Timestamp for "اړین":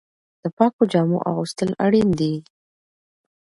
1.85-2.09